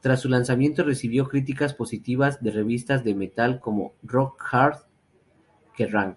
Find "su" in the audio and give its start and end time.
0.20-0.28